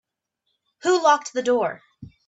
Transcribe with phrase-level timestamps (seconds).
[0.81, 1.83] Who locked the door?